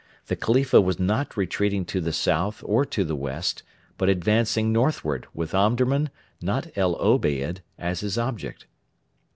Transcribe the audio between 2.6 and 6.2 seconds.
or to the west, but advancing northward with Omdurman,